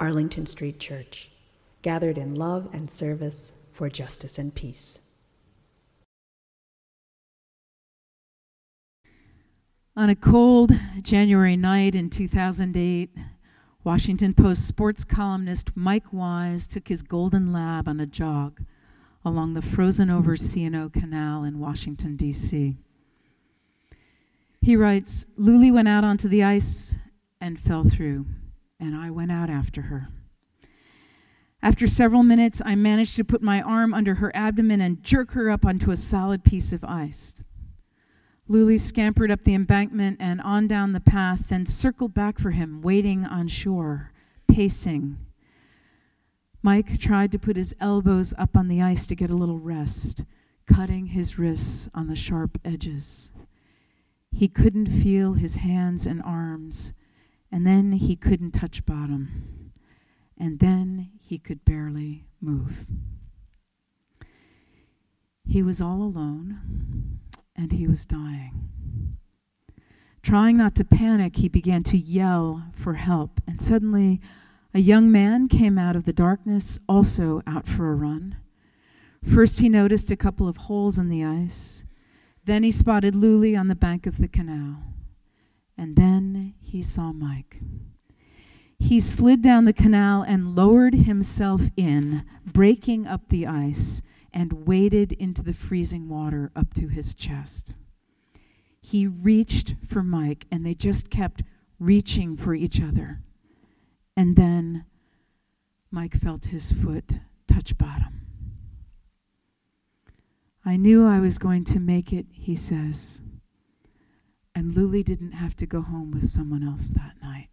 Arlington 0.00 0.46
Street 0.46 0.80
Church, 0.80 1.30
gathered 1.82 2.16
in 2.16 2.34
love 2.34 2.70
and 2.72 2.90
service 2.90 3.52
for 3.70 3.90
justice 3.90 4.38
and 4.38 4.54
peace. 4.54 4.98
On 9.94 10.08
a 10.08 10.16
cold 10.16 10.72
January 11.02 11.56
night 11.56 11.94
in 11.94 12.08
2008, 12.08 13.10
Washington 13.84 14.32
Post 14.32 14.66
sports 14.66 15.04
columnist 15.04 15.76
Mike 15.76 16.12
Wise 16.12 16.66
took 16.66 16.88
his 16.88 17.02
golden 17.02 17.52
lab 17.52 17.86
on 17.86 18.00
a 18.00 18.06
jog 18.06 18.62
along 19.24 19.52
the 19.52 19.62
frozen 19.62 20.08
over 20.08 20.36
C&O 20.36 20.88
Canal 20.88 21.44
in 21.44 21.58
Washington, 21.58 22.16
D.C. 22.16 22.78
He 24.62 24.76
writes 24.76 25.26
Luli 25.38 25.70
went 25.70 25.88
out 25.88 26.04
onto 26.04 26.28
the 26.28 26.42
ice 26.42 26.96
and 27.40 27.60
fell 27.60 27.84
through 27.84 28.26
and 28.80 28.96
I 28.96 29.10
went 29.10 29.30
out 29.30 29.50
after 29.50 29.82
her. 29.82 30.08
After 31.62 31.86
several 31.86 32.22
minutes, 32.22 32.62
I 32.64 32.74
managed 32.74 33.16
to 33.16 33.24
put 33.24 33.42
my 33.42 33.60
arm 33.60 33.92
under 33.92 34.14
her 34.16 34.34
abdomen 34.34 34.80
and 34.80 35.02
jerk 35.02 35.32
her 35.32 35.50
up 35.50 35.66
onto 35.66 35.90
a 35.90 35.96
solid 35.96 36.42
piece 36.42 36.72
of 36.72 36.82
ice. 36.84 37.44
Luli 38.48 38.80
scampered 38.80 39.30
up 39.30 39.44
the 39.44 39.54
embankment 39.54 40.16
and 40.18 40.40
on 40.40 40.66
down 40.66 40.92
the 40.92 41.00
path, 41.00 41.48
then 41.50 41.66
circled 41.66 42.14
back 42.14 42.38
for 42.38 42.50
him, 42.50 42.80
waiting 42.80 43.24
on 43.24 43.46
shore, 43.46 44.12
pacing. 44.48 45.18
Mike 46.62 46.98
tried 46.98 47.30
to 47.32 47.38
put 47.38 47.56
his 47.56 47.74
elbows 47.80 48.34
up 48.38 48.56
on 48.56 48.68
the 48.68 48.82
ice 48.82 49.06
to 49.06 49.14
get 49.14 49.30
a 49.30 49.36
little 49.36 49.58
rest, 49.58 50.24
cutting 50.66 51.06
his 51.06 51.38
wrists 51.38 51.88
on 51.94 52.08
the 52.08 52.16
sharp 52.16 52.58
edges. 52.64 53.30
He 54.32 54.48
couldn't 54.48 54.86
feel 54.86 55.34
his 55.34 55.56
hands 55.56 56.06
and 56.06 56.22
arms 56.22 56.92
and 57.52 57.66
then 57.66 57.92
he 57.92 58.16
couldn't 58.16 58.52
touch 58.52 58.86
bottom. 58.86 59.72
And 60.38 60.58
then 60.58 61.10
he 61.20 61.38
could 61.38 61.64
barely 61.64 62.26
move. 62.40 62.86
He 65.46 65.62
was 65.62 65.82
all 65.82 66.02
alone, 66.02 67.20
and 67.56 67.72
he 67.72 67.86
was 67.86 68.06
dying. 68.06 69.18
Trying 70.22 70.56
not 70.56 70.74
to 70.76 70.84
panic, 70.84 71.36
he 71.36 71.48
began 71.48 71.82
to 71.84 71.98
yell 71.98 72.70
for 72.74 72.94
help, 72.94 73.40
and 73.46 73.60
suddenly 73.60 74.20
a 74.72 74.80
young 74.80 75.10
man 75.10 75.48
came 75.48 75.78
out 75.78 75.96
of 75.96 76.04
the 76.04 76.12
darkness, 76.12 76.78
also 76.88 77.42
out 77.46 77.66
for 77.66 77.90
a 77.90 77.96
run. 77.96 78.36
First, 79.24 79.60
he 79.60 79.68
noticed 79.68 80.10
a 80.10 80.16
couple 80.16 80.46
of 80.46 80.56
holes 80.56 80.98
in 80.98 81.08
the 81.08 81.24
ice. 81.24 81.84
Then 82.44 82.62
he 82.62 82.70
spotted 82.70 83.14
Luli 83.14 83.58
on 83.58 83.68
the 83.68 83.74
bank 83.74 84.06
of 84.06 84.18
the 84.18 84.28
canal. 84.28 84.78
And 85.80 85.96
then 85.96 86.52
he 86.60 86.82
saw 86.82 87.10
Mike. 87.10 87.62
He 88.78 89.00
slid 89.00 89.40
down 89.40 89.64
the 89.64 89.72
canal 89.72 90.20
and 90.20 90.54
lowered 90.54 90.92
himself 90.92 91.62
in, 91.74 92.26
breaking 92.44 93.06
up 93.06 93.30
the 93.30 93.46
ice, 93.46 94.02
and 94.30 94.66
waded 94.66 95.12
into 95.12 95.42
the 95.42 95.54
freezing 95.54 96.06
water 96.06 96.52
up 96.54 96.74
to 96.74 96.88
his 96.88 97.14
chest. 97.14 97.78
He 98.82 99.06
reached 99.06 99.74
for 99.88 100.02
Mike, 100.02 100.46
and 100.50 100.66
they 100.66 100.74
just 100.74 101.08
kept 101.08 101.44
reaching 101.78 102.36
for 102.36 102.54
each 102.54 102.82
other. 102.82 103.22
And 104.14 104.36
then 104.36 104.84
Mike 105.90 106.14
felt 106.14 106.46
his 106.46 106.72
foot 106.72 107.20
touch 107.46 107.78
bottom. 107.78 108.20
I 110.62 110.76
knew 110.76 111.06
I 111.06 111.20
was 111.20 111.38
going 111.38 111.64
to 111.64 111.80
make 111.80 112.12
it, 112.12 112.26
he 112.32 112.54
says. 112.54 113.22
And 114.54 114.74
Luli 114.74 115.04
didn't 115.04 115.32
have 115.32 115.54
to 115.56 115.66
go 115.66 115.82
home 115.82 116.10
with 116.10 116.28
someone 116.28 116.62
else 116.62 116.90
that 116.90 117.14
night. 117.22 117.48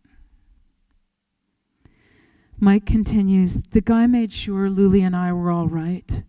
Mike 2.59 2.85
continues 2.85 3.61
The 3.71 3.81
guy 3.81 4.07
made 4.07 4.33
sure 4.33 4.67
Luli 4.69 5.01
and 5.01 5.15
I 5.15 5.31
were 5.31 5.51
all 5.51 5.67
right. 5.67 6.23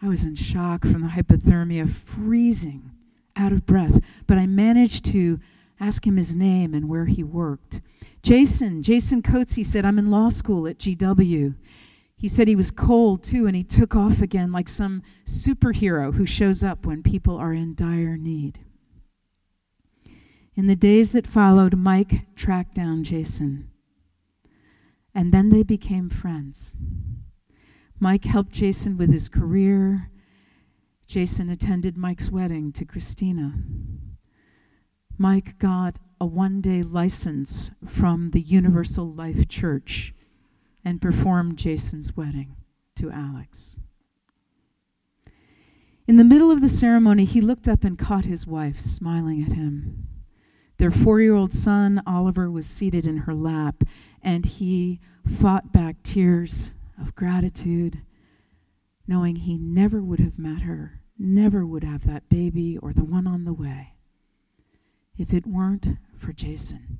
I 0.00 0.08
was 0.08 0.24
in 0.24 0.34
shock 0.34 0.82
from 0.82 1.00
the 1.02 1.08
hypothermia, 1.08 1.90
freezing, 1.90 2.90
out 3.36 3.52
of 3.52 3.66
breath, 3.66 4.00
but 4.26 4.38
I 4.38 4.46
managed 4.46 5.04
to 5.06 5.40
ask 5.80 6.06
him 6.06 6.16
his 6.16 6.34
name 6.34 6.74
and 6.74 6.88
where 6.88 7.06
he 7.06 7.22
worked. 7.22 7.80
Jason, 8.22 8.82
Jason 8.82 9.22
Coates, 9.22 9.54
he 9.54 9.64
said, 9.64 9.84
I'm 9.84 9.98
in 9.98 10.10
law 10.10 10.28
school 10.28 10.66
at 10.66 10.78
GW. 10.78 11.54
He 12.16 12.28
said 12.28 12.48
he 12.48 12.56
was 12.56 12.70
cold 12.70 13.22
too, 13.22 13.46
and 13.46 13.56
he 13.56 13.62
took 13.62 13.94
off 13.94 14.22
again 14.22 14.52
like 14.52 14.68
some 14.68 15.02
superhero 15.24 16.14
who 16.14 16.24
shows 16.24 16.62
up 16.62 16.86
when 16.86 17.02
people 17.02 17.36
are 17.36 17.52
in 17.52 17.74
dire 17.74 18.16
need. 18.16 18.60
In 20.56 20.68
the 20.68 20.76
days 20.76 21.12
that 21.12 21.26
followed, 21.26 21.76
Mike 21.76 22.34
tracked 22.36 22.74
down 22.74 23.02
Jason. 23.02 23.70
And 25.14 25.32
then 25.32 25.48
they 25.48 25.62
became 25.62 26.10
friends. 26.10 26.76
Mike 27.98 28.24
helped 28.24 28.52
Jason 28.52 28.96
with 28.96 29.12
his 29.12 29.28
career. 29.28 30.10
Jason 31.06 31.50
attended 31.50 31.96
Mike's 31.96 32.30
wedding 32.30 32.72
to 32.72 32.84
Christina. 32.84 33.54
Mike 35.18 35.58
got 35.58 35.98
a 36.20 36.26
one 36.26 36.60
day 36.60 36.82
license 36.82 37.70
from 37.86 38.30
the 38.30 38.40
Universal 38.40 39.12
Life 39.12 39.48
Church 39.48 40.14
and 40.84 41.02
performed 41.02 41.56
Jason's 41.56 42.16
wedding 42.16 42.56
to 42.96 43.10
Alex. 43.10 43.78
In 46.06 46.16
the 46.16 46.24
middle 46.24 46.50
of 46.50 46.60
the 46.60 46.68
ceremony, 46.68 47.24
he 47.24 47.40
looked 47.40 47.66
up 47.66 47.82
and 47.82 47.98
caught 47.98 48.24
his 48.24 48.46
wife 48.46 48.78
smiling 48.78 49.42
at 49.42 49.52
him. 49.52 50.06
Their 50.76 50.90
four 50.90 51.20
year 51.20 51.34
old 51.34 51.52
son, 51.52 52.02
Oliver, 52.06 52.50
was 52.50 52.66
seated 52.66 53.06
in 53.06 53.18
her 53.18 53.34
lap, 53.34 53.84
and 54.22 54.44
he 54.44 55.00
fought 55.26 55.72
back 55.72 56.02
tears 56.02 56.72
of 57.00 57.14
gratitude, 57.14 58.02
knowing 59.06 59.36
he 59.36 59.56
never 59.56 60.00
would 60.00 60.20
have 60.20 60.38
met 60.38 60.62
her, 60.62 61.00
never 61.18 61.64
would 61.64 61.84
have 61.84 62.06
that 62.06 62.28
baby 62.28 62.76
or 62.78 62.92
the 62.92 63.04
one 63.04 63.26
on 63.26 63.44
the 63.44 63.52
way, 63.52 63.94
if 65.16 65.32
it 65.32 65.46
weren't 65.46 65.88
for 66.18 66.32
Jason. 66.32 66.98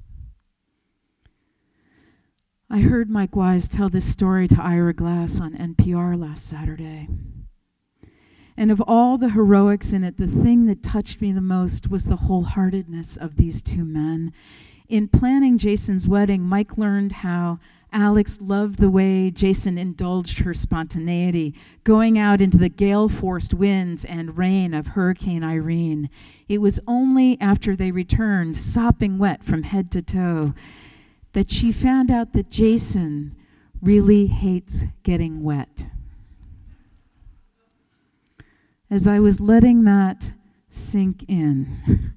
I 2.71 2.81
heard 2.81 3.11
Mike 3.11 3.37
Wise 3.37 3.69
tell 3.69 3.89
this 3.89 4.11
story 4.11 4.49
to 4.49 4.63
Ira 4.63 4.95
Glass 4.95 5.41
on 5.41 5.55
NPR 5.55 6.19
last 6.19 6.47
Saturday. 6.47 7.09
And 8.57 8.71
of 8.71 8.81
all 8.87 9.19
the 9.19 9.31
heroics 9.31 9.93
in 9.93 10.05
it, 10.05 10.17
the 10.17 10.27
thing 10.27 10.67
that 10.67 10.83
touched 10.83 11.21
me 11.21 11.33
the 11.33 11.41
most 11.41 11.91
was 11.91 12.05
the 12.05 12.19
wholeheartedness 12.19 13.19
of 13.19 13.37
these 13.37 13.61
two 13.61 13.85
men. 13.85 14.33
In 14.89 15.09
planning 15.09 15.59
Jason's 15.59 16.07
wedding, 16.07 16.43
Mike 16.43 16.79
learned 16.79 17.13
how 17.13 17.59
Alex 17.93 18.41
loved 18.41 18.79
the 18.79 18.91
way 18.91 19.31
Jason 19.31 19.79
indulged 19.79 20.41
her 20.41 20.55
spontaneity, 20.55 21.55
going 21.85 22.19
out 22.19 22.41
into 22.41 22.59
the 22.59 22.69
gale 22.69 23.09
forced 23.09 23.55
winds 23.55 24.05
and 24.05 24.37
rain 24.37 24.75
of 24.75 24.89
Hurricane 24.89 25.45
Irene. 25.45 26.11
It 26.49 26.59
was 26.59 26.81
only 26.87 27.41
after 27.41 27.75
they 27.75 27.93
returned, 27.93 28.57
sopping 28.57 29.19
wet 29.19 29.43
from 29.43 29.63
head 29.63 29.91
to 29.93 30.03
toe, 30.03 30.55
that 31.33 31.51
she 31.51 31.73
found 31.73 32.11
out 32.11 32.33
that 32.35 32.51
Jason 32.51 33.35
really 33.81 34.27
hates 34.27 34.87
getting 35.03 35.43
wet 35.43 35.87
as 38.91 39.07
I 39.07 39.19
was 39.21 39.41
letting 39.41 39.85
that 39.85 40.33
sink 40.69 41.25
in, 41.29 42.15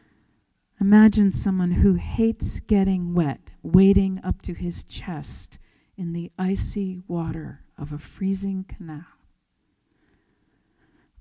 imagine 0.80 1.32
someone 1.32 1.72
who 1.72 1.94
hates 1.94 2.60
getting 2.60 3.14
wet, 3.14 3.50
wading 3.62 4.20
up 4.24 4.42
to 4.42 4.54
his 4.54 4.84
chest 4.84 5.58
in 5.96 6.12
the 6.12 6.30
icy 6.38 7.00
water 7.06 7.64
of 7.76 7.92
a 7.92 7.98
freezing 7.98 8.64
canal. 8.64 9.04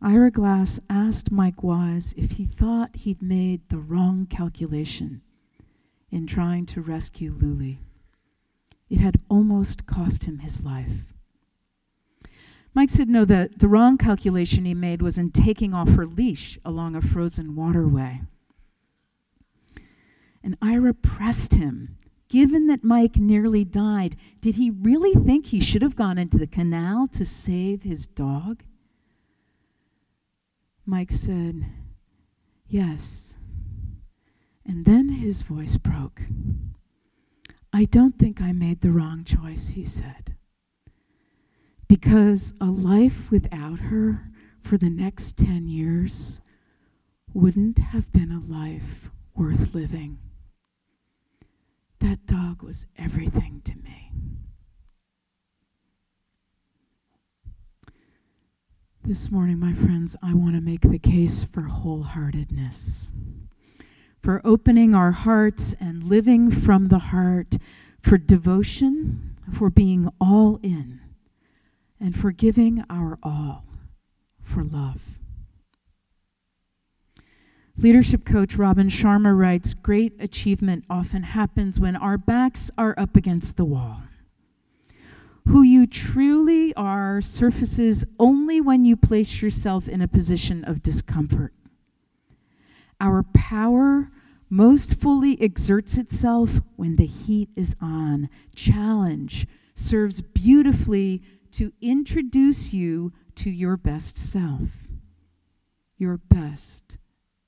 Ira 0.01 0.29
Glass 0.29 0.79
asked 0.89 1.31
Mike 1.31 1.63
Wise 1.63 2.13
if 2.15 2.31
he 2.31 2.45
thought 2.45 2.97
he'd 2.97 3.21
made 3.21 3.67
the 3.69 3.79
wrong 3.79 4.27
calculation 4.29 5.21
in 6.11 6.27
trying 6.27 6.65
to 6.67 6.81
rescue 6.81 7.33
Luli. 7.33 7.79
It 8.89 8.99
had 8.99 9.19
almost 9.29 9.85
cost 9.87 10.25
him 10.25 10.39
his 10.39 10.61
life. 10.61 11.16
Mike 12.77 12.91
said 12.91 13.09
no, 13.09 13.25
the, 13.25 13.49
the 13.57 13.67
wrong 13.67 13.97
calculation 13.97 14.65
he 14.65 14.75
made 14.75 15.01
was 15.01 15.17
in 15.17 15.31
taking 15.31 15.73
off 15.73 15.89
her 15.89 16.05
leash 16.05 16.59
along 16.63 16.95
a 16.95 17.01
frozen 17.01 17.55
waterway. 17.55 18.21
And 20.43 20.55
Ira 20.61 20.93
pressed 20.93 21.55
him 21.55 21.97
Given 22.29 22.67
that 22.67 22.83
Mike 22.83 23.15
nearly 23.15 23.65
died, 23.65 24.15
did 24.41 24.57
he 24.57 24.69
really 24.69 25.13
think 25.15 25.47
he 25.47 25.59
should 25.59 25.81
have 25.81 25.95
gone 25.95 26.19
into 26.19 26.37
the 26.37 26.45
canal 26.45 27.07
to 27.13 27.25
save 27.25 27.81
his 27.81 28.05
dog? 28.05 28.61
Mike 30.85 31.11
said, 31.11 31.65
Yes. 32.67 33.37
And 34.63 34.85
then 34.85 35.09
his 35.09 35.41
voice 35.41 35.77
broke. 35.77 36.21
I 37.73 37.85
don't 37.85 38.19
think 38.19 38.39
I 38.39 38.51
made 38.51 38.81
the 38.81 38.91
wrong 38.91 39.23
choice, 39.23 39.69
he 39.69 39.83
said. 39.83 40.36
Because 41.87 42.53
a 42.59 42.65
life 42.65 43.31
without 43.31 43.79
her 43.79 44.29
for 44.61 44.77
the 44.77 44.89
next 44.89 45.37
10 45.37 45.67
years 45.67 46.41
wouldn't 47.33 47.79
have 47.79 48.11
been 48.11 48.31
a 48.31 48.39
life 48.39 49.09
worth 49.35 49.73
living. 49.73 50.19
That 51.99 52.25
dog 52.25 52.61
was 52.61 52.85
everything 52.97 53.61
to 53.63 53.75
me. 53.77 54.11
This 59.03 59.31
morning, 59.31 59.57
my 59.57 59.73
friends, 59.73 60.17
I 60.21 60.33
want 60.33 60.55
to 60.55 60.61
make 60.61 60.81
the 60.81 60.99
case 60.99 61.45
for 61.45 61.61
wholeheartedness, 61.61 63.09
for 64.21 64.41
opening 64.43 64.93
our 64.93 65.13
hearts 65.13 65.73
and 65.79 66.03
living 66.03 66.51
from 66.51 66.89
the 66.89 66.99
heart, 66.99 67.55
for 68.01 68.17
devotion, 68.17 69.37
for 69.53 69.69
being 69.69 70.11
all 70.19 70.59
in, 70.61 70.99
and 71.99 72.15
for 72.15 72.31
giving 72.31 72.83
our 72.89 73.17
all 73.23 73.65
for 74.41 74.63
love. 74.63 75.01
Leadership 77.79 78.25
coach 78.25 78.55
Robin 78.55 78.89
Sharma 78.89 79.37
writes 79.37 79.75
Great 79.75 80.13
achievement 80.19 80.83
often 80.89 81.23
happens 81.23 81.79
when 81.79 81.95
our 81.95 82.17
backs 82.17 82.71
are 82.77 82.95
up 82.97 83.15
against 83.15 83.55
the 83.55 83.65
wall. 83.65 84.01
Who 85.47 85.61
you 85.61 85.85
truly 85.85 86.73
are 86.73 87.21
surfaces 87.21 88.03
only 88.19 88.59
when 88.59 88.83
you 88.83 88.97
place 88.97 89.41
yourself 89.41 89.87
in 89.87 90.01
a 90.01 90.07
position 90.07 90.65
of 90.65 90.81
discomfort. 90.81 91.53
Our 92.99 93.23
power 93.23 94.09
most 94.49 94.99
fully 94.99 95.39
exerts 95.41 95.97
itself 95.97 96.61
when 96.77 96.95
the 96.95 97.05
heat 97.05 97.49
is 97.55 97.75
on. 97.79 98.29
Challenge 98.55 99.45
serves 99.75 100.21
beautifully 100.21 101.21
to 101.57 101.73
introduce 101.81 102.71
you 102.71 103.11
to 103.33 103.49
your 103.49 103.75
best 103.75 104.15
self, 104.15 104.69
your 105.97 106.15
best 106.15 106.99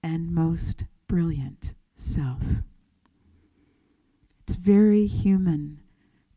and 0.01 0.33
most 0.33 0.85
brilliant 1.07 1.75
self. 1.95 2.41
It's 4.41 4.55
very 4.55 5.05
human 5.05 5.81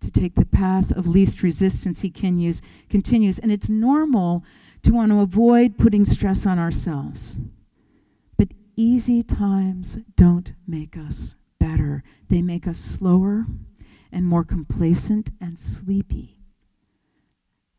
to 0.00 0.10
take 0.10 0.34
the 0.34 0.44
path 0.44 0.92
of 0.92 1.06
least 1.06 1.42
resistance, 1.42 2.02
he 2.02 2.10
continues, 2.10 2.60
continues. 2.90 3.38
And 3.38 3.50
it's 3.50 3.70
normal 3.70 4.44
to 4.82 4.92
want 4.92 5.10
to 5.10 5.20
avoid 5.20 5.78
putting 5.78 6.04
stress 6.04 6.44
on 6.44 6.58
ourselves. 6.58 7.38
But 8.36 8.48
easy 8.76 9.22
times 9.22 9.96
don't 10.14 10.52
make 10.66 10.98
us 10.98 11.36
better, 11.58 12.04
they 12.28 12.42
make 12.42 12.66
us 12.66 12.76
slower 12.76 13.46
and 14.12 14.26
more 14.26 14.44
complacent 14.44 15.30
and 15.40 15.58
sleepy. 15.58 16.41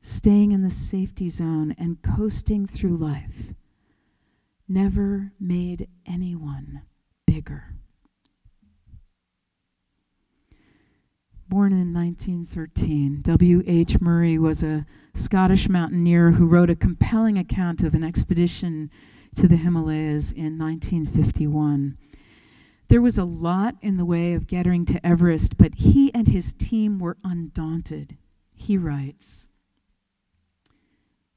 Staying 0.05 0.51
in 0.51 0.61
the 0.61 0.69
safety 0.69 1.29
zone 1.29 1.73
and 1.77 2.01
coasting 2.01 2.67
through 2.67 2.97
life 2.97 3.53
never 4.67 5.31
made 5.39 5.87
anyone 6.05 6.81
bigger. 7.25 7.75
Born 11.47 11.71
in 11.71 11.93
1913, 11.93 13.21
W.H. 13.21 14.01
Murray 14.01 14.37
was 14.37 14.61
a 14.61 14.85
Scottish 15.13 15.69
mountaineer 15.69 16.31
who 16.31 16.47
wrote 16.47 16.69
a 16.69 16.75
compelling 16.75 17.37
account 17.37 17.81
of 17.81 17.95
an 17.95 18.03
expedition 18.03 18.91
to 19.35 19.47
the 19.47 19.55
Himalayas 19.55 20.33
in 20.33 20.57
1951. 20.57 21.97
There 22.89 23.01
was 23.01 23.17
a 23.17 23.23
lot 23.23 23.75
in 23.81 23.95
the 23.95 24.03
way 24.03 24.33
of 24.33 24.47
getting 24.47 24.83
to 24.87 25.05
Everest, 25.05 25.57
but 25.57 25.75
he 25.75 26.13
and 26.13 26.27
his 26.27 26.51
team 26.51 26.99
were 26.99 27.15
undaunted. 27.23 28.17
He 28.53 28.77
writes 28.77 29.47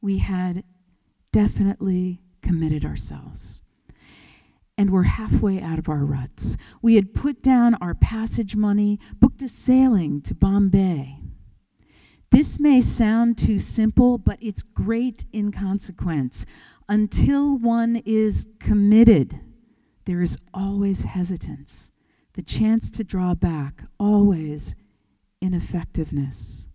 We 0.07 0.19
had 0.19 0.63
definitely 1.33 2.21
committed 2.41 2.85
ourselves 2.85 3.61
and 4.79 4.93
we're 4.93 5.03
halfway 5.03 5.61
out 5.61 5.81
of 5.81 5.89
our 5.89 6.05
ruts. 6.05 6.57
We 6.81 6.95
had 6.95 7.13
put 7.13 7.43
down 7.43 7.75
our 7.81 7.93
passage 7.93 8.55
money, 8.55 9.01
booked 9.19 9.43
a 9.43 9.49
sailing 9.49 10.23
to 10.23 10.33
Bombay. 10.33 11.19
This 12.31 12.61
may 12.61 12.81
sound 12.81 13.37
too 13.37 13.59
simple, 13.59 14.17
but 14.17 14.39
it's 14.41 14.63
great 14.63 15.25
in 15.33 15.51
consequence. 15.51 16.47
Until 16.89 17.59
one 17.59 18.01
is 18.07 18.47
committed, 18.61 19.41
there 20.05 20.23
is 20.23 20.39
always 20.55 21.03
hesitance, 21.03 21.91
the 22.35 22.43
chance 22.43 22.93
to 22.93 23.03
draw 23.03 23.35
back, 23.35 23.83
always 23.99 24.77
ineffectiveness. 25.43 26.66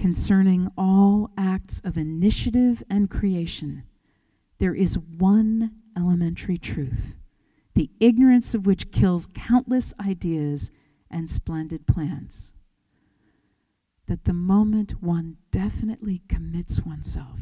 Concerning 0.00 0.70
all 0.78 1.30
acts 1.36 1.82
of 1.84 1.98
initiative 1.98 2.82
and 2.88 3.10
creation, 3.10 3.82
there 4.58 4.74
is 4.74 4.96
one 4.96 5.72
elementary 5.94 6.56
truth, 6.56 7.16
the 7.74 7.90
ignorance 8.00 8.54
of 8.54 8.64
which 8.64 8.92
kills 8.92 9.28
countless 9.34 9.92
ideas 10.00 10.70
and 11.10 11.28
splendid 11.28 11.86
plans. 11.86 12.54
That 14.06 14.24
the 14.24 14.32
moment 14.32 15.02
one 15.02 15.36
definitely 15.50 16.22
commits 16.30 16.80
oneself, 16.80 17.40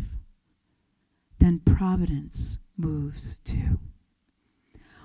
then 1.38 1.60
providence 1.60 2.58
moves 2.76 3.38
too. 3.44 3.78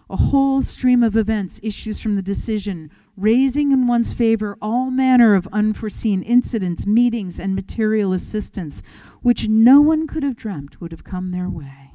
A 0.09 0.17
whole 0.17 0.63
stream 0.63 1.03
of 1.03 1.15
events 1.15 1.59
issues 1.61 1.99
from 1.99 2.15
the 2.15 2.23
decision, 2.23 2.89
raising 3.15 3.71
in 3.71 3.87
one's 3.87 4.13
favor 4.13 4.57
all 4.61 4.89
manner 4.89 5.35
of 5.35 5.47
unforeseen 5.51 6.21
incidents, 6.23 6.85
meetings, 6.85 7.39
and 7.39 7.55
material 7.55 8.13
assistance, 8.13 8.81
which 9.21 9.47
no 9.47 9.81
one 9.81 10.07
could 10.07 10.23
have 10.23 10.35
dreamt 10.35 10.81
would 10.81 10.91
have 10.91 11.03
come 11.03 11.31
their 11.31 11.49
way. 11.49 11.91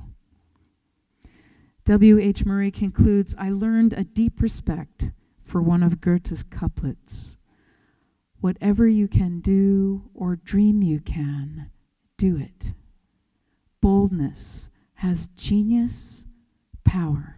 W.H. 1.85 2.45
Murray 2.45 2.71
concludes 2.71 3.35
I 3.39 3.51
learned 3.51 3.93
a 3.95 4.05
deep 4.05 4.41
respect 4.43 5.11
for 5.43 5.63
one 5.63 5.83
of 5.83 6.01
Goethe's 6.01 6.43
couplets 6.43 7.39
Whatever 8.41 8.87
you 8.87 9.09
can 9.09 9.41
do 9.41 10.11
or 10.15 10.37
dream 10.37 10.83
you 10.83 11.01
can, 11.01 11.71
do 12.17 12.37
it. 12.37 12.73
Boldness 13.81 14.71
has 14.95 15.29
genius, 15.29 16.25
power, 16.85 17.37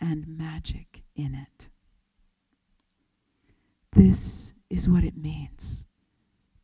and 0.00 0.26
magic 0.26 1.02
in 1.14 1.34
it. 1.34 1.68
This 3.94 4.54
is 4.68 4.88
what 4.88 5.04
it 5.04 5.16
means 5.16 5.86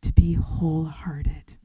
to 0.02 0.12
be 0.12 0.32
wholehearted. 0.32 1.56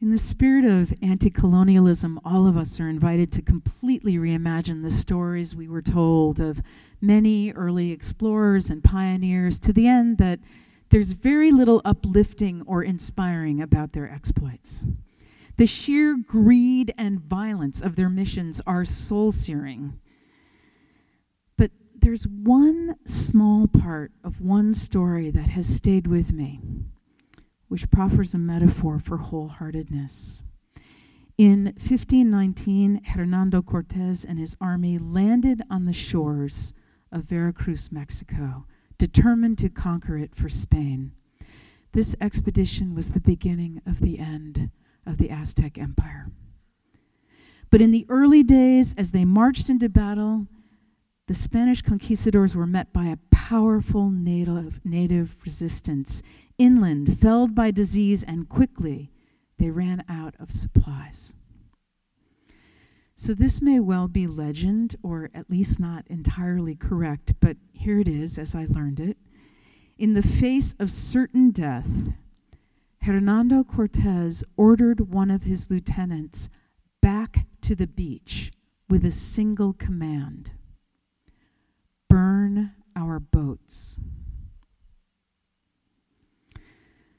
In 0.00 0.10
the 0.10 0.18
spirit 0.18 0.64
of 0.64 0.92
anti 1.00 1.30
colonialism, 1.30 2.18
all 2.24 2.48
of 2.48 2.56
us 2.56 2.80
are 2.80 2.88
invited 2.88 3.30
to 3.32 3.42
completely 3.42 4.16
reimagine 4.16 4.82
the 4.82 4.90
stories 4.90 5.54
we 5.54 5.68
were 5.68 5.82
told 5.82 6.40
of 6.40 6.60
many 7.00 7.52
early 7.52 7.92
explorers 7.92 8.68
and 8.68 8.82
pioneers 8.82 9.60
to 9.60 9.72
the 9.72 9.86
end 9.86 10.18
that 10.18 10.40
there's 10.90 11.12
very 11.12 11.52
little 11.52 11.80
uplifting 11.84 12.62
or 12.66 12.82
inspiring 12.82 13.62
about 13.62 13.92
their 13.92 14.10
exploits. 14.10 14.82
The 15.56 15.66
sheer 15.66 16.16
greed 16.16 16.92
and 16.98 17.20
violence 17.20 17.80
of 17.80 17.94
their 17.94 18.08
missions 18.08 18.60
are 18.66 18.84
soul 18.84 19.30
searing. 19.30 20.00
There's 22.00 22.28
one 22.28 22.94
small 23.04 23.66
part 23.66 24.12
of 24.22 24.40
one 24.40 24.72
story 24.72 25.30
that 25.30 25.48
has 25.50 25.66
stayed 25.66 26.06
with 26.06 26.32
me 26.32 26.60
which 27.66 27.90
proffers 27.90 28.34
a 28.34 28.38
metaphor 28.38 28.98
for 28.98 29.18
wholeheartedness. 29.18 30.42
In 31.36 31.64
1519, 31.64 33.02
Hernando 33.04 33.62
Cortez 33.62 34.24
and 34.24 34.38
his 34.38 34.56
army 34.60 34.96
landed 34.96 35.62
on 35.70 35.84
the 35.84 35.92
shores 35.92 36.72
of 37.12 37.24
Veracruz, 37.24 37.92
Mexico, 37.92 38.66
determined 38.96 39.58
to 39.58 39.68
conquer 39.68 40.16
it 40.16 40.34
for 40.34 40.48
Spain. 40.48 41.12
This 41.92 42.16
expedition 42.20 42.94
was 42.94 43.10
the 43.10 43.20
beginning 43.20 43.82
of 43.86 44.00
the 44.00 44.18
end 44.18 44.70
of 45.04 45.18
the 45.18 45.30
Aztec 45.30 45.78
Empire. 45.78 46.30
But 47.70 47.82
in 47.82 47.90
the 47.90 48.06
early 48.08 48.42
days, 48.42 48.94
as 48.96 49.10
they 49.10 49.24
marched 49.24 49.68
into 49.68 49.88
battle, 49.88 50.46
the 51.28 51.34
Spanish 51.34 51.82
conquistadors 51.82 52.56
were 52.56 52.66
met 52.66 52.90
by 52.90 53.04
a 53.04 53.18
powerful 53.30 54.10
native, 54.10 54.80
native 54.82 55.36
resistance 55.44 56.22
inland, 56.56 57.20
felled 57.20 57.54
by 57.54 57.70
disease, 57.70 58.24
and 58.24 58.48
quickly 58.48 59.12
they 59.58 59.68
ran 59.68 60.02
out 60.08 60.34
of 60.40 60.50
supplies. 60.50 61.34
So, 63.14 63.34
this 63.34 63.60
may 63.60 63.78
well 63.78 64.08
be 64.08 64.26
legend, 64.26 64.96
or 65.02 65.28
at 65.34 65.50
least 65.50 65.78
not 65.78 66.06
entirely 66.08 66.74
correct, 66.74 67.34
but 67.40 67.58
here 67.72 68.00
it 68.00 68.08
is 68.08 68.38
as 68.38 68.54
I 68.54 68.66
learned 68.66 68.98
it. 68.98 69.18
In 69.98 70.14
the 70.14 70.22
face 70.22 70.74
of 70.78 70.90
certain 70.90 71.50
death, 71.50 71.90
Hernando 73.02 73.64
Cortez 73.64 74.44
ordered 74.56 75.12
one 75.12 75.30
of 75.30 75.42
his 75.42 75.68
lieutenants 75.68 76.48
back 77.02 77.46
to 77.60 77.74
the 77.74 77.86
beach 77.86 78.50
with 78.88 79.04
a 79.04 79.10
single 79.10 79.74
command 79.74 80.52
our 82.98 83.18
boats. 83.20 83.98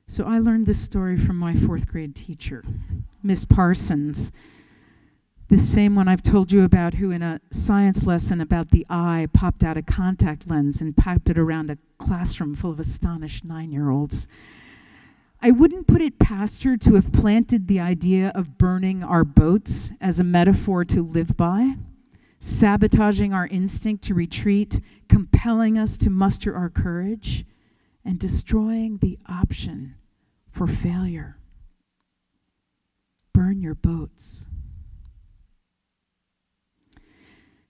So 0.05 0.25
I 0.25 0.39
learned 0.39 0.65
this 0.65 0.81
story 0.81 1.17
from 1.17 1.37
my 1.37 1.55
fourth 1.55 1.87
grade 1.87 2.15
teacher, 2.15 2.63
Miss 3.23 3.45
Parsons. 3.45 4.31
The 5.49 5.57
same 5.57 5.95
one 5.95 6.07
I've 6.07 6.21
told 6.21 6.51
you 6.51 6.63
about, 6.63 6.95
who 6.95 7.11
in 7.11 7.21
a 7.21 7.41
science 7.51 8.05
lesson 8.05 8.41
about 8.41 8.71
the 8.71 8.85
eye 8.89 9.27
popped 9.33 9.63
out 9.63 9.77
a 9.77 9.81
contact 9.81 10.47
lens 10.47 10.81
and 10.81 10.95
packed 10.95 11.29
it 11.29 11.37
around 11.37 11.71
a 11.71 11.77
classroom 11.97 12.55
full 12.55 12.71
of 12.71 12.79
astonished 12.79 13.45
nine 13.45 13.71
year 13.71 13.89
olds. 13.89 14.27
I 15.41 15.51
wouldn't 15.51 15.87
put 15.87 16.01
it 16.01 16.19
past 16.19 16.63
her 16.63 16.75
to 16.77 16.95
have 16.95 17.13
planted 17.13 17.67
the 17.67 17.79
idea 17.79 18.31
of 18.35 18.57
burning 18.57 19.03
our 19.03 19.23
boats 19.23 19.91
as 20.01 20.19
a 20.19 20.23
metaphor 20.23 20.83
to 20.85 21.01
live 21.01 21.37
by, 21.37 21.75
sabotaging 22.39 23.33
our 23.33 23.47
instinct 23.47 24.03
to 24.05 24.13
retreat, 24.13 24.79
compelling 25.07 25.77
us 25.77 25.97
to 25.97 26.09
muster 26.09 26.55
our 26.55 26.69
courage, 26.69 27.45
and 28.03 28.17
destroying 28.17 28.97
the 28.97 29.19
option 29.27 29.95
for 30.49 30.65
failure. 30.65 31.37
Burn 33.33 33.61
your 33.61 33.75
boats. 33.75 34.47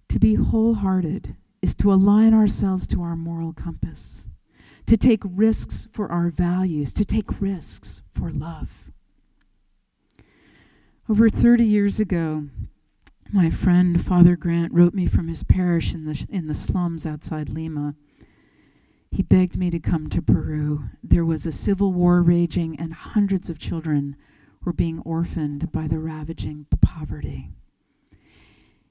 To 0.10 0.20
be 0.20 0.36
wholehearted 0.36 1.36
is 1.62 1.76
to 1.76 1.92
align 1.92 2.34
ourselves 2.34 2.88
to 2.88 3.02
our 3.02 3.16
moral 3.16 3.54
compass, 3.54 4.26
to 4.86 4.98
take 4.98 5.22
risks 5.24 5.88
for 5.92 6.12
our 6.12 6.30
values, 6.30 6.94
to 6.94 7.06
take 7.06 7.42
risks 7.42 8.02
for 8.12 8.32
love. 8.32 8.72
Over 11.08 11.30
30 11.30 11.66
years 11.66 12.00
ago, 12.00 12.46
my 13.32 13.50
friend 13.52 14.04
Father 14.04 14.36
Grant 14.36 14.74
wrote 14.74 14.94
me 14.94 15.06
from 15.06 15.28
his 15.28 15.44
parish 15.44 15.94
in 15.94 16.06
the, 16.06 16.26
in 16.30 16.48
the 16.48 16.54
slums 16.54 17.06
outside 17.06 17.50
Lima. 17.50 17.94
He 19.12 19.22
begged 19.22 19.58
me 19.58 19.70
to 19.70 19.80
come 19.80 20.10
to 20.10 20.22
Peru. 20.22 20.86
There 21.04 21.26
was 21.26 21.46
a 21.46 21.52
civil 21.52 21.94
war 21.94 22.24
raging, 22.24 22.80
and 22.80 22.94
hundreds 22.94 23.50
of 23.50 23.60
children 23.60 24.16
were 24.64 24.74
being 24.74 25.00
orphaned 25.00 25.72
by 25.72 25.88
the 25.88 26.00
ravaging 26.00 26.66
poverty. 26.82 27.50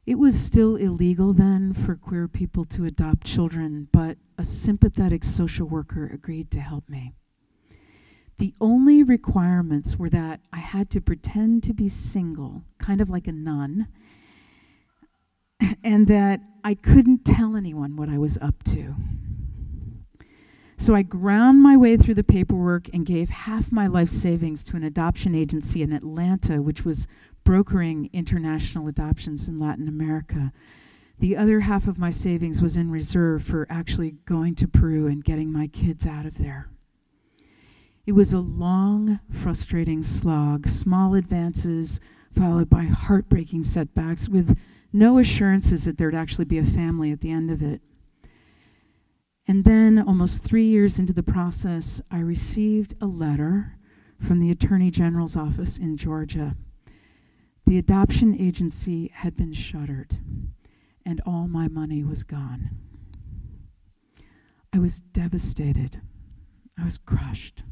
It 0.07 0.19
was 0.19 0.41
still 0.41 0.77
illegal 0.77 1.33
then 1.33 1.75
for 1.75 1.97
queer 1.97 2.29
people 2.29 2.65
to 2.67 2.85
adopt 2.85 3.27
children, 3.27 3.89
but 3.93 4.19
a 4.39 4.45
sympathetic 4.45 5.25
social 5.25 5.67
worker 5.67 6.09
agreed 6.13 6.51
to 6.53 6.61
help 6.61 6.89
me. 6.89 7.13
The 8.39 8.55
only 8.61 9.03
requirements 9.03 9.97
were 9.97 10.11
that 10.11 10.41
I 10.53 10.59
had 10.59 10.91
to 10.91 11.01
pretend 11.01 11.65
to 11.65 11.75
be 11.75 11.89
single, 11.89 12.63
kind 12.79 13.01
of 13.01 13.11
like 13.11 13.27
a 13.27 13.33
nun, 13.33 13.89
and 15.85 16.07
that 16.07 16.41
I 16.65 16.75
couldn't 16.75 17.25
tell 17.25 17.57
anyone 17.57 17.97
what 17.97 18.09
I 18.09 18.19
was 18.19 18.39
up 18.39 18.63
to. 18.65 18.95
So 20.77 20.95
I 20.95 21.03
ground 21.03 21.61
my 21.61 21.77
way 21.77 21.97
through 21.97 22.15
the 22.15 22.23
paperwork 22.23 22.89
and 22.93 23.05
gave 23.05 23.31
half 23.31 23.73
my 23.73 23.89
life 23.89 24.09
savings 24.09 24.63
to 24.65 24.77
an 24.77 24.85
adoption 24.85 25.35
agency 25.35 25.83
in 25.83 25.93
Atlanta, 25.93 26.63
which 26.63 26.85
was 26.85 27.09
brokering 27.43 28.09
international 28.13 28.87
adoptions 28.87 29.49
in 29.49 29.59
Latin 29.59 29.89
America. 29.89 30.53
The 31.19 31.37
other 31.37 31.61
half 31.61 31.89
of 31.89 31.99
my 31.99 32.11
savings 32.11 32.63
was 32.63 32.77
in 32.77 32.93
reserve 32.93 33.43
for 33.43 33.67
actually 33.69 34.13
going 34.25 34.55
to 34.57 34.69
Peru 34.69 35.09
and 35.09 35.25
getting 35.25 35.51
my 35.51 35.67
kids 35.67 36.07
out 36.07 36.27
of 36.27 36.39
there. 36.39 36.69
It 38.07 38.13
was 38.13 38.33
a 38.33 38.39
long, 38.39 39.19
frustrating 39.33 40.05
slog, 40.05 40.69
small 40.69 41.15
advances 41.15 41.99
followed 42.33 42.71
by 42.71 42.85
heartbreaking 42.85 43.65
setbacks 43.65 44.29
with 44.29 44.57
no 44.93 45.19
assurances 45.19 45.85
that 45.85 45.99
there'd 45.99 46.15
actually 46.15 46.45
be 46.45 46.59
a 46.59 46.65
family 46.65 47.13
at 47.13 47.21
the 47.21 47.31
end 47.31 47.51
of 47.51 47.63
it. 47.63 47.81
And 49.47 49.65
then, 49.65 49.99
almost 49.99 50.43
three 50.43 50.67
years 50.67 50.99
into 50.99 51.13
the 51.13 51.23
process, 51.23 52.03
I 52.11 52.19
received 52.19 52.95
a 53.01 53.07
letter 53.07 53.79
from 54.21 54.41
the 54.41 54.51
Attorney 54.51 54.91
General's 54.91 55.37
office 55.37 55.79
in 55.79 55.97
Georgia 55.97 56.57
the 57.69 57.77
adoption 57.77 58.35
agency 58.41 59.11
had 59.13 59.37
been 59.37 59.53
shuttered, 59.53 60.21
and 61.05 61.21
all 61.27 61.47
my 61.47 61.69
money 61.69 62.03
was 62.03 62.25
gone. 62.25 62.71
I 64.73 64.79
was 64.79 65.01
devastated. 65.01 66.01
I 66.79 66.87
was 66.87 66.97
crushed. 66.97 67.65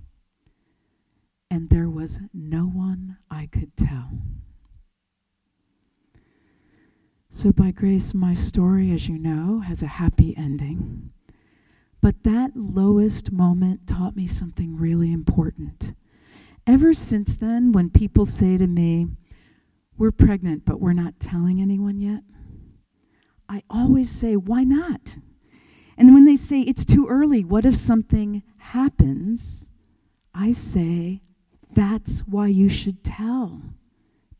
And 1.50 1.70
there 1.70 1.88
was 1.88 2.20
no 2.34 2.64
one 2.64 3.16
I 3.30 3.46
could 3.46 3.74
tell. 3.74 4.10
So, 7.36 7.52
by 7.52 7.70
grace, 7.70 8.14
my 8.14 8.32
story, 8.32 8.90
as 8.92 9.10
you 9.10 9.18
know, 9.18 9.60
has 9.60 9.82
a 9.82 9.86
happy 9.86 10.34
ending. 10.38 11.10
But 12.00 12.22
that 12.22 12.52
lowest 12.56 13.30
moment 13.30 13.86
taught 13.86 14.16
me 14.16 14.26
something 14.26 14.74
really 14.74 15.12
important. 15.12 15.92
Ever 16.66 16.94
since 16.94 17.36
then, 17.36 17.72
when 17.72 17.90
people 17.90 18.24
say 18.24 18.56
to 18.56 18.66
me, 18.66 19.08
we're 19.98 20.12
pregnant, 20.12 20.64
but 20.64 20.80
we're 20.80 20.94
not 20.94 21.20
telling 21.20 21.60
anyone 21.60 22.00
yet. 22.00 22.22
I 23.50 23.62
always 23.68 24.10
say, 24.10 24.36
why 24.36 24.64
not? 24.64 25.18
And 25.98 26.14
when 26.14 26.24
they 26.24 26.36
say 26.36 26.62
it's 26.62 26.86
too 26.86 27.06
early, 27.06 27.44
what 27.44 27.66
if 27.66 27.76
something 27.76 28.44
happens? 28.56 29.68
I 30.34 30.52
say, 30.52 31.20
that's 31.70 32.20
why 32.20 32.46
you 32.46 32.70
should 32.70 33.04
tell. 33.04 33.60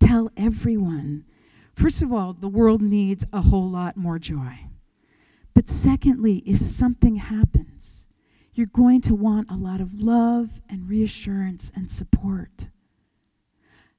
Tell 0.00 0.30
everyone. 0.34 1.26
First 1.76 2.02
of 2.02 2.10
all, 2.10 2.32
the 2.32 2.48
world 2.48 2.80
needs 2.80 3.26
a 3.34 3.42
whole 3.42 3.68
lot 3.68 3.98
more 3.98 4.18
joy. 4.18 4.60
But 5.52 5.68
secondly, 5.68 6.42
if 6.46 6.58
something 6.58 7.16
happens, 7.16 8.06
you're 8.54 8.66
going 8.66 9.02
to 9.02 9.14
want 9.14 9.50
a 9.50 9.56
lot 9.56 9.82
of 9.82 10.00
love 10.00 10.62
and 10.70 10.88
reassurance 10.88 11.70
and 11.76 11.90
support. 11.90 12.68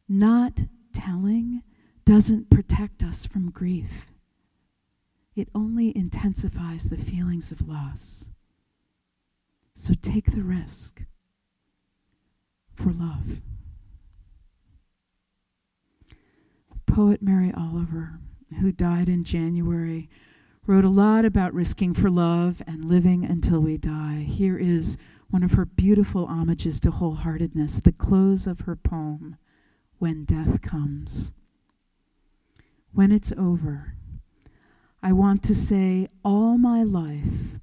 Not 0.10 0.62
telling 0.92 1.62
doesn't 2.04 2.50
protect 2.50 3.04
us 3.04 3.28
from 3.28 3.52
grief, 3.52 4.08
it 5.36 5.50
only 5.54 5.96
intensifies 5.96 6.90
the 6.90 6.98
feelings 6.98 7.52
of 7.52 7.68
loss. 7.68 8.30
So 9.76 9.94
take 10.02 10.32
the 10.32 10.42
risk 10.42 11.04
for 12.74 12.92
love. 12.92 13.42
Poet 16.98 17.22
Mary 17.22 17.54
Oliver, 17.56 18.18
who 18.60 18.72
died 18.72 19.08
in 19.08 19.24
January, 19.24 20.10
wrote 20.66 20.84
a 20.84 20.90
lot 20.90 21.26
about 21.26 21.54
risking 21.54 21.94
for 21.94 22.10
love 22.10 22.60
and 22.66 22.86
living 22.86 23.24
until 23.24 23.60
we 23.60 23.78
die. 23.78 24.26
Here 24.28 24.58
is 24.58 24.98
one 25.30 25.44
of 25.44 25.52
her 25.52 25.64
beautiful 25.64 26.26
homages 26.26 26.80
to 26.80 26.90
wholeheartedness, 26.90 27.84
the 27.84 27.92
close 27.92 28.48
of 28.48 28.62
her 28.62 28.76
poem 28.76 29.38
when 30.00 30.26
death 30.26 30.64
comes. 30.64 31.34
When 32.94 33.12
it's 33.12 33.32
over, 33.34 33.94
I 35.04 35.12
want 35.12 35.44
to 35.44 35.54
say 35.54 36.08
all 36.26 36.58
my 36.58 36.82
life 36.82 37.60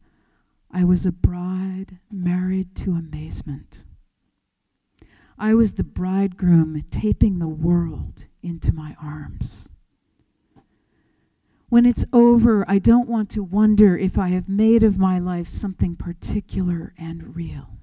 I 0.70 0.84
was 0.84 1.06
a 1.06 1.10
bride 1.10 1.98
married 2.08 2.76
to 2.76 2.92
amazement. 2.92 3.84
I 5.36 5.54
was 5.54 5.72
the 5.72 5.82
bridegroom 5.82 6.84
taping 6.92 7.40
the 7.40 7.48
world 7.48 8.28
into 8.44 8.72
my 8.72 8.94
arms. 9.02 9.68
When 11.68 11.86
it's 11.86 12.04
over, 12.12 12.64
I 12.68 12.78
don't 12.78 13.08
want 13.08 13.30
to 13.30 13.42
wonder 13.42 13.96
if 13.96 14.16
I 14.16 14.28
have 14.28 14.48
made 14.48 14.84
of 14.84 14.98
my 14.98 15.18
life 15.18 15.48
something 15.48 15.96
particular 15.96 16.94
and 16.96 17.34
real. 17.34 17.78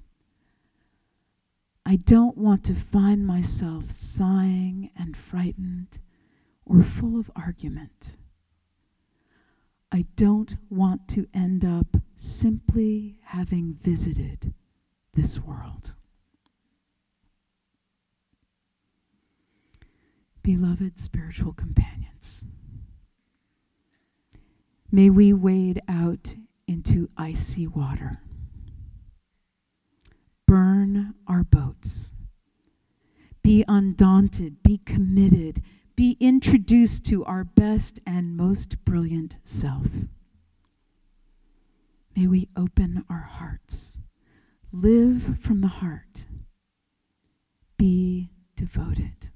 I 1.85 1.97
don't 1.97 2.37
want 2.37 2.63
to 2.65 2.75
find 2.75 3.25
myself 3.25 3.91
sighing 3.91 4.91
and 4.97 5.17
frightened 5.17 5.99
or 6.65 6.83
full 6.83 7.19
of 7.19 7.29
argument. 7.35 8.15
I 9.91 10.05
don't 10.15 10.55
want 10.69 11.09
to 11.09 11.27
end 11.33 11.65
up 11.65 11.97
simply 12.15 13.17
having 13.23 13.77
visited 13.81 14.53
this 15.13 15.37
world. 15.37 15.95
Beloved 20.43 20.99
spiritual 20.99 21.53
companions, 21.53 22.45
may 24.91 25.09
we 25.09 25.33
wade 25.33 25.81
out 25.87 26.35
into 26.67 27.09
icy 27.17 27.67
water. 27.67 28.21
Burn 30.47 31.13
our 31.27 31.43
boats. 31.43 32.13
Be 33.43 33.63
undaunted, 33.67 34.61
be 34.63 34.77
committed, 34.79 35.61
be 35.95 36.17
introduced 36.19 37.05
to 37.05 37.23
our 37.25 37.43
best 37.43 37.99
and 38.05 38.35
most 38.37 38.83
brilliant 38.85 39.37
self. 39.43 39.87
May 42.15 42.27
we 42.27 42.49
open 42.55 43.03
our 43.09 43.27
hearts, 43.31 43.97
live 44.71 45.39
from 45.39 45.61
the 45.61 45.67
heart, 45.67 46.27
be 47.77 48.29
devoted, 48.55 49.30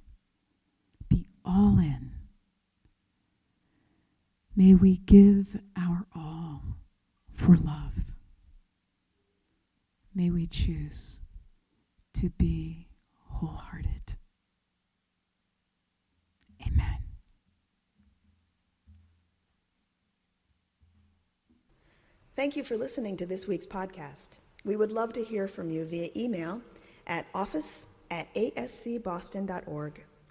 all 1.46 1.78
in. 1.80 2.12
May 4.56 4.74
we 4.74 4.98
give 4.98 5.60
our 5.78 6.06
all 6.16 6.62
for 7.34 7.56
love. 7.56 7.94
May 10.14 10.30
we 10.32 10.48
choose 10.48 11.20
to 12.14 12.30
be 12.30 12.88
wholehearted. 13.30 14.16
Amen. 16.66 17.00
Thank 22.36 22.56
you 22.56 22.64
for 22.64 22.78
listening 22.78 23.18
to 23.18 23.26
this 23.26 23.48
week's 23.48 23.66
podcast. 23.66 24.30
We 24.64 24.78
would 24.78 24.92
love 24.92 25.12
to 25.14 25.24
hear 25.24 25.48
from 25.48 25.70
you 25.70 25.86
via 25.86 26.10
email 26.16 26.62
at 27.08 27.28
office 27.34 27.86
at 28.10 28.34
ascboston.org 28.34 30.04